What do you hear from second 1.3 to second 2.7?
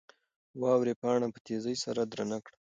په تېزۍ سره درنه کړه.